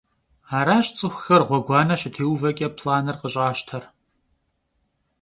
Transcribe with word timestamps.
Araş 0.57 0.87
ts'ıxuxer 0.95 1.41
ğueguane 1.47 1.95
şıtêuveç'e 2.01 2.67
planır 2.77 3.15
khış'aşter. 3.21 3.83